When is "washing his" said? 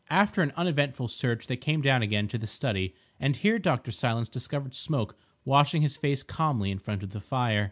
5.45-5.95